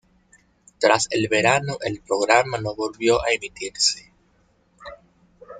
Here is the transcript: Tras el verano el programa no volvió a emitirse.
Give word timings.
Tras 0.79 1.05
el 1.11 1.27
verano 1.27 1.77
el 1.81 2.01
programa 2.01 2.57
no 2.57 2.73
volvió 2.73 3.21
a 3.23 3.33
emitirse. 3.33 4.11